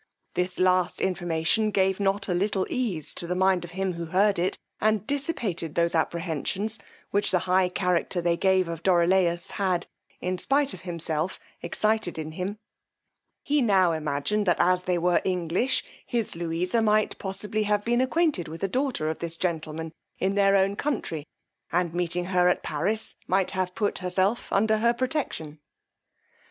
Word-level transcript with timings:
This 0.33 0.57
last 0.57 0.99
information 0.99 1.69
gave 1.69 1.99
not 1.99 2.27
a 2.27 2.33
little 2.33 2.65
ease 2.71 3.13
to 3.13 3.27
the 3.27 3.35
mind 3.35 3.63
of 3.63 3.69
him 3.77 3.93
who 3.93 4.05
heard 4.05 4.39
it, 4.39 4.57
and 4.79 5.05
dissipated 5.05 5.75
those 5.75 5.93
apprehensions 5.93 6.79
which 7.11 7.29
the 7.29 7.37
high 7.45 7.69
character 7.69 8.19
they 8.19 8.35
gave 8.35 8.67
of 8.67 8.81
Dorilaus 8.81 9.51
had, 9.51 9.85
in 10.19 10.39
spite 10.39 10.73
of 10.73 10.81
himself, 10.81 11.39
excited 11.61 12.17
in 12.17 12.31
him: 12.31 12.57
he 13.43 13.61
now 13.61 13.91
imagined 13.91 14.47
that 14.47 14.59
as 14.59 14.85
they 14.85 14.97
were 14.97 15.21
English, 15.23 15.83
his 16.03 16.35
Louisa 16.35 16.81
might 16.81 17.15
possibly 17.19 17.61
have 17.69 17.85
been 17.85 18.01
acquainted 18.01 18.47
with 18.47 18.61
the 18.61 18.67
daughter 18.67 19.07
of 19.07 19.19
this 19.19 19.37
gentleman 19.37 19.91
in 20.17 20.33
their 20.33 20.55
own 20.55 20.75
country, 20.75 21.27
and 21.71 21.93
meeting 21.93 22.25
her 22.25 22.49
at 22.49 22.63
Paris, 22.63 23.17
might 23.27 23.51
have 23.51 23.75
put 23.75 23.99
herself 23.99 24.51
under 24.51 24.79
her 24.79 24.95
protection. 24.95 25.59